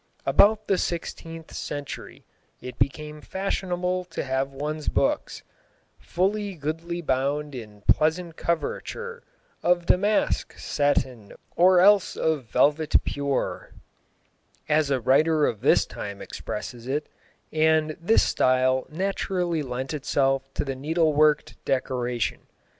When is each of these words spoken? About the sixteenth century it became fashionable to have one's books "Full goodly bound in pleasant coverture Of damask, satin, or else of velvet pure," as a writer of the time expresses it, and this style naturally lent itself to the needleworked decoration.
About 0.25 0.65
the 0.67 0.79
sixteenth 0.79 1.51
century 1.53 2.25
it 2.59 2.79
became 2.79 3.21
fashionable 3.21 4.03
to 4.05 4.23
have 4.23 4.51
one's 4.51 4.89
books 4.89 5.43
"Full 5.99 6.55
goodly 6.55 7.01
bound 7.03 7.53
in 7.53 7.81
pleasant 7.81 8.35
coverture 8.35 9.21
Of 9.61 9.85
damask, 9.85 10.57
satin, 10.57 11.33
or 11.55 11.79
else 11.81 12.17
of 12.17 12.45
velvet 12.45 12.95
pure," 13.03 13.73
as 14.67 14.89
a 14.89 14.99
writer 14.99 15.45
of 15.45 15.61
the 15.61 15.75
time 15.75 16.19
expresses 16.19 16.87
it, 16.87 17.07
and 17.53 17.95
this 18.01 18.23
style 18.23 18.87
naturally 18.89 19.61
lent 19.61 19.93
itself 19.93 20.51
to 20.55 20.65
the 20.65 20.75
needleworked 20.75 21.57
decoration. 21.63 22.47